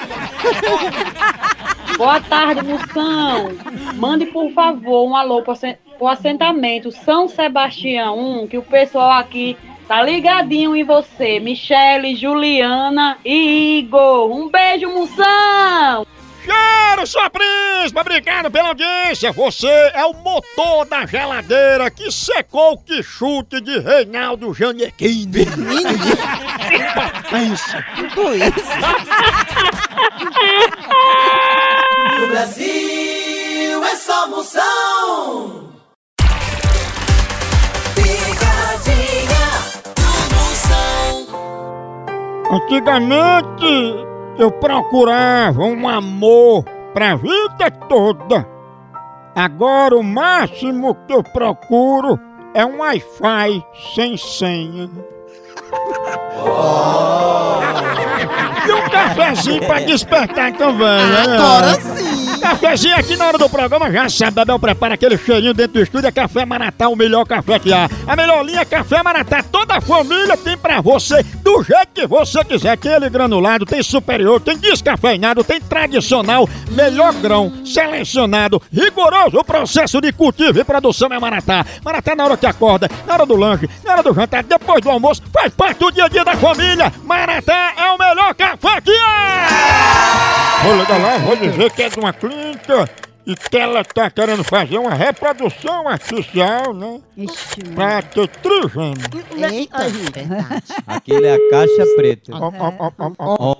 Boa 1.98 2.22
tarde, 2.22 2.64
Moção. 2.64 3.52
Mande, 3.96 4.28
por 4.28 4.52
favor, 4.54 5.10
um 5.10 5.16
alô 5.16 5.42
pro 5.42 5.56
pro 6.00 6.08
assentamento 6.08 6.91
São 6.91 7.27
Sebastião 7.27 8.18
1, 8.44 8.48
que 8.48 8.58
o 8.58 8.63
pessoal 8.63 9.12
aqui 9.12 9.58
tá 9.86 10.01
ligadinho 10.01 10.75
em 10.75 10.84
você. 10.84 11.39
Michele, 11.41 12.15
Juliana 12.15 13.18
e 13.24 13.79
Igor. 13.79 14.32
Um 14.32 14.50
beijo, 14.50 14.89
Moção! 14.89 16.07
Cheiro, 16.42 17.05
sua 17.05 17.29
príncipe! 17.29 18.00
Obrigado 18.00 18.50
pela 18.50 18.70
audiência! 18.70 19.33
Você 19.33 19.68
é 19.68 20.05
o 20.05 20.14
motor 20.14 20.85
da 20.85 21.05
geladeira 21.05 21.92
que 21.92 22.09
secou 22.09 22.74
o 22.74 22.77
que 22.77 23.03
chute 23.03 23.59
de 23.59 23.77
Reinaldo! 23.79 24.55
Tudo 27.96 28.35
isso. 28.35 28.70
No 32.20 32.27
Brasil 32.27 33.83
é 33.83 33.96
só 33.96 34.27
Moção. 34.29 35.58
Antigamente 42.51 43.96
eu 44.38 44.51
procurava 44.51 45.62
um 45.62 45.88
amor 45.88 46.64
pra 46.94 47.16
vida 47.16 47.72
toda. 47.88 48.46
Agora 49.35 49.96
o 49.96 50.03
máximo 50.03 50.96
que 51.07 51.14
eu 51.14 51.24
procuro 51.24 52.20
é 52.53 52.66
um 52.66 52.79
Wi-Fi 52.79 53.64
sem 53.96 54.18
senha. 54.18 54.90
E 58.68 58.72
um 58.72 58.90
cafezinho 58.90 59.66
pra 59.66 59.79
despertar 59.79 60.51
também, 60.53 61.05
né? 61.07 61.22
Agora 61.24 61.74
sim. 61.81 61.89
Cafezinho 62.50 62.96
aqui 62.96 63.16
na 63.16 63.27
hora 63.27 63.38
do 63.38 63.48
programa, 63.48 63.92
já 63.92 64.09
sabe, 64.09 64.31
Bebel 64.31 64.57
prepara 64.57 64.96
aquele 64.96 65.16
cheirinho 65.20 65.53
dentro 65.53 65.74
do 65.74 65.83
estúdio, 65.83 66.07
é 66.07 66.12
Café 66.12 66.48
Maratá, 66.48 66.90
o 66.90 66.96
melhor 66.96 67.24
café 67.24 67.59
que 67.59 67.72
há. 67.72 67.88
A 68.07 68.16
melhor 68.16 68.44
linha 68.44 68.62
é 68.62 68.66
Café 68.66 69.03
Maratá, 69.03 69.44
toda 69.44 69.75
a 69.75 69.81
família 69.81 70.35
tem 70.35 70.57
pra 70.57 70.81
você, 70.81 71.22
do 71.44 71.62
jeito 71.62 71.90
que 71.94 72.07
você 72.07 72.44
quiser. 72.44 72.75
Tem 72.75 72.92
ele 72.92 73.07
granulado, 73.07 73.68
tem 73.68 73.83
superior, 73.83 74.42
tem 74.42 74.57
descafeinado, 74.57 75.44
tem 75.44 75.62
tradicional, 75.62 76.50
melhor 76.72 77.14
grão, 77.14 77.53
selecionado, 77.64 78.59
rigoroso 78.74 79.38
o 79.38 79.44
processo 79.44 80.01
de 80.01 80.12
cultivo 80.12 80.59
e 80.59 80.64
produção 80.64 81.09
é 81.14 81.20
Maratá. 81.20 81.64
Maratá 81.85 82.16
na 82.16 82.25
hora 82.25 82.35
que 82.35 82.48
acorda, 82.48 82.90
na 83.05 83.14
hora 83.14 83.27
do 83.27 83.35
lanche, 83.35 83.70
na 83.85 83.94
hora 83.94 84.01
do 84.01 84.12
jantar, 84.12 84.44
depois 84.44 84.81
do 84.81 84.90
almoço, 84.90 85.22
faz 85.31 85.53
parte 85.53 85.77
do 85.77 85.92
dia 85.92 86.05
a 86.05 86.09
dia 86.09 86.25
da 86.25 86.35
família. 86.35 86.92
Maratá 87.03 87.74
é 87.77 87.92
o 87.92 87.98
melhor 87.98 88.33
café 88.33 88.81
que 88.81 88.96
há! 89.05 90.64
Vou 90.64 90.77
ligar 90.77 91.00
lá, 91.00 91.18
vou 91.20 91.35
dizer 91.35 91.72
que 91.72 91.83
é 91.83 91.90
de 91.90 92.00
uma 92.00 92.12
clínica 92.12 92.39
e 93.25 93.36
que 93.36 93.58
ela 93.58 93.84
tá 93.84 94.10
querendo 94.10 94.44
fazer 94.44 94.80
uma 94.80 94.94
reprodução 94.94 95.88
artificial, 95.88 96.74
né? 96.74 97.02
Pra 97.75 98.02
ter 98.02 98.28
trigêmeo. 98.28 99.54
Eita, 99.54 99.90
verdade. 99.90 100.64
Aquele 100.88 101.28
é 101.28 101.36
a 101.36 101.50
caixa 101.50 101.86
preta. 101.96 102.32
Ó, 102.34 102.52
ó, 102.58 102.74
ó, 102.80 102.92
ó, 102.98 103.12
ó. 103.20 103.36
Ó, 103.40 103.56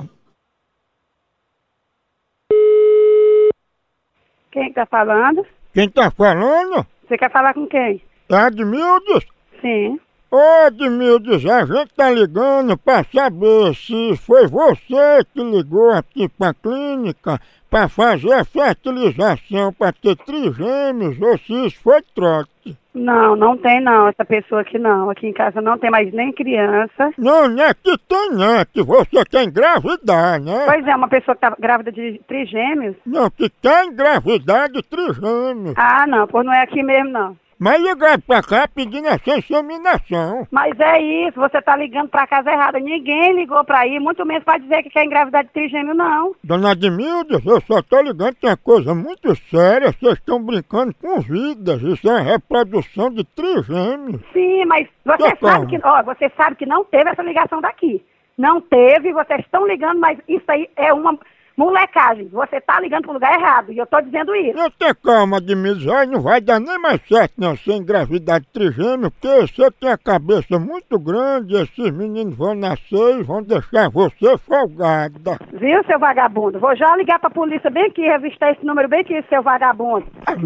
Quem 4.52 4.70
que 4.70 4.74
tá 4.74 4.86
falando? 4.88 5.46
Quem 5.74 5.90
tá 5.90 6.10
falando? 6.10 6.86
Você 7.08 7.18
quer 7.18 7.32
falar 7.32 7.54
com 7.54 7.68
quem? 7.68 8.02
É 8.30 8.36
Admildes? 8.36 9.26
Sim. 9.62 10.00
Ô 10.32 10.38
Admildes, 10.68 11.44
a 11.44 11.66
gente 11.66 11.94
tá 11.96 12.12
ligando 12.12 12.78
pra 12.78 13.04
saber 13.04 13.74
se 13.74 14.16
foi 14.18 14.46
você 14.48 15.26
que 15.34 15.44
ligou 15.44 15.90
aqui 15.90 16.30
pra 16.30 16.54
clínica 16.54 17.40
pra 17.68 17.90
fazer 17.90 18.34
a 18.34 18.46
fertilização 18.46 19.74
pra 19.74 19.92
ter 19.92 20.16
trigêmeos 20.18 21.20
ou 21.20 21.36
se 21.40 21.66
isso 21.66 21.82
foi 21.82 22.04
trote. 22.14 22.78
Não, 22.94 23.36
não 23.36 23.58
tem 23.58 23.82
não, 23.82 24.08
essa 24.08 24.24
pessoa 24.24 24.62
aqui 24.62 24.78
não. 24.78 25.10
Aqui 25.10 25.26
em 25.26 25.34
casa 25.34 25.62
não 25.62 25.80
tem 25.80 25.90
mais 25.90 26.12
nem 26.14 26.32
criança. 26.32 27.12
Não, 27.18 27.48
não 27.48 27.64
é 27.64 27.74
que 27.74 27.98
tem, 28.08 28.30
não, 28.32 28.56
é 28.60 28.66
que 28.66 28.84
você 28.84 29.26
quer 29.26 29.44
engravidar, 29.44 30.40
né? 30.40 30.66
Pois 30.66 30.86
é, 30.86 30.96
uma 30.96 31.08
pessoa 31.08 31.34
que 31.34 31.42
tá 31.42 31.56
grávida 31.58 31.92
de 31.92 32.22
trigêmeos. 32.28 32.96
Não, 33.04 33.32
que 33.32 33.50
quer 33.62 33.86
engravidar 33.86 34.70
de 34.70 34.84
trigêmeos. 34.84 35.74
Ah, 35.76 36.06
não, 36.08 36.28
pois 36.28 36.46
não 36.46 36.54
é 36.54 36.62
aqui 36.62 36.84
mesmo 36.84 37.10
não. 37.10 37.38
Mas 37.60 37.82
ligaram 37.82 38.22
pra 38.22 38.42
cá 38.42 38.68
pedindo 38.74 39.08
essa 39.08 39.38
inseminação. 39.38 40.48
Mas 40.50 40.80
é 40.80 41.02
isso, 41.28 41.38
você 41.40 41.62
tá 41.62 41.76
ligando 41.76 42.08
pra 42.08 42.26
casa 42.26 42.52
errada. 42.52 42.80
Ninguém 42.80 43.36
ligou 43.36 43.64
pra 43.66 43.80
aí, 43.80 44.00
muito 44.00 44.26
menos 44.26 44.46
pra 44.46 44.58
dizer 44.58 44.82
que 44.84 44.90
quer 44.90 45.04
engravidar 45.04 45.44
de 45.44 45.52
trigêmeo, 45.52 45.94
não. 45.94 46.34
Dona 46.42 46.72
Admildes, 46.72 47.46
eu 47.46 47.60
só 47.62 47.82
tô 47.82 48.02
ligando 48.02 48.38
é 48.44 48.48
uma 48.48 48.58
coisa 48.58 48.96
muito 48.96 49.36
séria. 49.50 49.92
Vocês 49.92 50.14
estão 50.14 50.42
brincando 50.42 50.94
com 50.94 51.20
vidas. 51.20 51.82
Isso 51.82 52.10
é 52.10 52.22
reprodução 52.22 53.10
de 53.12 53.24
trigêmeos. 53.26 54.22
Sim, 54.32 54.64
mas 54.66 54.88
você 55.04 55.18
Tô 55.18 55.26
sabe 55.26 55.40
calmo. 55.40 55.68
que, 55.68 55.80
ó, 55.84 56.04
você 56.04 56.32
sabe 56.38 56.56
que 56.56 56.66
não 56.66 56.86
teve 56.86 57.10
essa 57.10 57.22
ligação 57.22 57.60
daqui. 57.60 58.02
Não 58.38 58.62
teve, 58.62 59.12
vocês 59.12 59.42
estão 59.42 59.68
ligando, 59.68 60.00
mas 60.00 60.18
isso 60.28 60.46
aí 60.48 60.70
é 60.78 60.94
uma 60.94 61.18
molecagem. 61.60 62.30
Você 62.32 62.62
tá 62.62 62.80
ligando 62.80 63.04
pro 63.04 63.14
lugar 63.14 63.38
errado, 63.38 63.72
e 63.74 63.78
eu 63.78 63.86
tô 63.86 64.00
dizendo 64.02 64.34
isso. 64.36 64.58
Não 64.58 64.72
tem 64.72 64.94
calma, 65.04 65.38
Admildes. 65.38 65.88
Aí 65.88 66.08
não 66.08 66.22
vai 66.22 66.40
dar 66.40 66.60
nem 66.60 66.80
mais 66.80 67.02
certo 67.08 67.34
não 67.38 67.58
ser 67.58 67.74
engravidar 67.74 68.40
de 68.40 68.48
trigêmeo, 68.48 69.12
porque 69.12 69.42
você 69.42 69.70
tem 69.72 69.92
a 69.92 69.98
cabeça 69.98 70.58
muito 70.58 70.98
grande, 70.98 71.56
esses 71.56 71.92
meninos 71.92 72.36
vão 72.36 72.56
nascer 72.56 73.20
e 73.20 73.24
vão 73.24 73.44
deixar 73.44 73.90
você 73.90 74.38
folgada. 74.38 75.38
Viu, 75.54 75.84
seu 75.84 76.00
vagabundo? 76.00 76.60
Vou 76.60 76.76
já 76.76 76.96
ligar 76.96 77.20
pra 77.20 77.30
polícia 77.30 77.70
bem 77.70 77.88
aqui, 77.88 78.02
revistar 78.02 78.54
esse 78.54 78.66
número 78.66 78.88
bem 78.88 79.02
aqui, 79.02 79.22
seu 79.28 79.44
vagabundo. 79.44 80.08
pra 80.24 80.42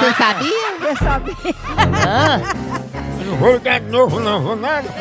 Você 0.00 0.12
sabia? 0.14 0.76
Você 0.80 0.96
sabia? 0.96 1.34
Eu 2.60 2.65
não 3.26 3.36
vou 3.36 3.52
ligar 3.54 3.80
de 3.80 3.90
novo, 3.90 4.20
não, 4.20 4.40
vou 4.42 4.56
nada. 4.56 4.88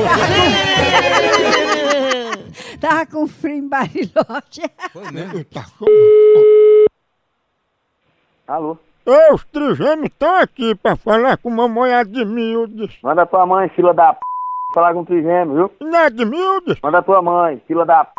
Tava 2.82 3.06
com 3.06 3.28
frio 3.28 3.56
em 3.56 3.68
Bariloche. 3.68 4.68
Tá 5.54 5.66
Alô? 8.48 8.78
Ô, 9.06 9.34
os 9.34 9.44
trigêmeos 9.46 10.08
estão 10.08 10.36
aqui 10.38 10.76
pra 10.76 10.96
falar 10.96 11.38
com 11.38 11.50
mamãe 11.50 11.94
Admildes. 11.94 12.98
Manda 13.04 13.26
tua 13.26 13.46
mãe, 13.46 13.70
fila 13.70 13.94
da 13.94 14.14
p. 14.14 14.20
Falar 14.74 14.94
com 14.94 15.02
o 15.02 15.06
trigêmeo, 15.06 15.56
viu? 15.56 15.72
Não 15.80 15.98
é 15.98 16.06
Admildes? 16.08 16.80
Manda 16.82 17.02
tua 17.02 17.22
mãe, 17.22 17.62
fila 17.68 17.86
da 17.86 18.04
p. 18.04 18.12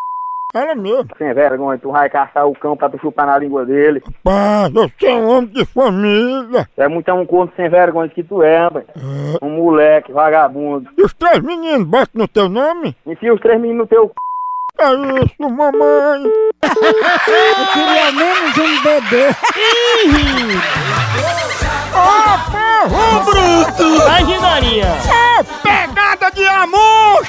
Fala 0.57 0.75
mesmo. 0.75 1.09
Sem 1.19 1.35
vergonha, 1.35 1.79
tu 1.79 1.93
vai 1.93 2.09
caçar 2.09 2.47
o 2.47 2.55
cão 2.55 2.75
pra 2.75 2.89
tu 2.89 2.99
chupar 2.99 3.27
na 3.27 3.37
língua 3.37 3.67
dele. 3.67 4.03
Pá, 4.25 4.71
eu 4.75 4.91
sou 4.99 5.11
um 5.11 5.29
homem 5.29 5.51
de 5.51 5.67
família. 5.67 6.67
É 6.79 6.89
muito 6.89 7.13
um 7.13 7.27
corno 7.27 7.53
sem 7.55 7.69
vergonha 7.69 8.09
que 8.09 8.23
tu 8.23 8.43
é, 8.43 8.61
rapaz. 8.61 8.87
Um 9.43 9.51
moleque, 9.51 10.13
vagabundo. 10.13 10.89
E 10.97 11.03
os 11.03 11.13
três 11.13 11.41
meninos 11.41 11.87
botam 11.87 12.23
no 12.23 12.27
teu 12.27 12.49
nome? 12.49 12.97
Enfia 13.07 13.35
os 13.35 13.41
três 13.43 13.61
meninos 13.61 13.83
no 13.83 13.87
teu 13.87 14.07
c. 14.07 14.13
É 14.79 14.95
isso, 15.25 15.43
mamãe. 15.43 16.23
Eu 16.23 17.67
queria 17.75 18.13
menos 18.13 18.57
um 18.57 18.83
bebê. 18.83 19.29
Ô, 21.93 22.09
porro 22.51 23.25
bruto! 23.27 23.85
Imaginaria. 24.03 24.87
É 24.87 25.43
pegada 25.63 25.67
de 25.67 25.77
amostra! 25.77 25.86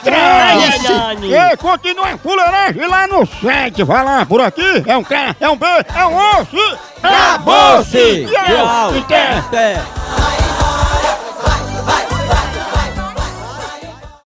Ai, 0.05 0.63
ai, 0.63 1.33
ai. 1.33 1.51
Ei, 1.51 1.57
continua 1.57 2.09
a 2.13 2.17
fuleiragem 2.17 2.87
lá 2.87 3.07
no 3.07 3.25
site. 3.25 3.83
Vai 3.83 4.03
lá, 4.03 4.25
por 4.25 4.41
aqui. 4.41 4.83
É 4.85 4.97
um 4.97 5.03
K, 5.03 5.35
é 5.39 5.49
um 5.49 5.55
B, 5.57 5.65
é 5.65 6.05
um 6.05 6.15
osso. 6.15 6.77
Acabou-se! 7.03 8.27
Tchau. 8.27 8.91
Tchau. 9.07 9.37
Até. 9.47 10.46